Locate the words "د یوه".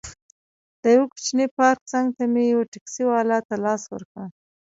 0.81-1.05